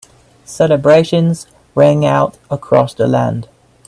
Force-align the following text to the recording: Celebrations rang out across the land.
Celebrations 0.45 1.45
rang 1.75 2.03
out 2.07 2.35
across 2.49 2.95
the 2.95 3.05
land. 3.07 3.47